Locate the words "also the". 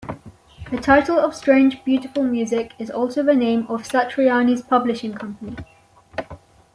2.89-3.35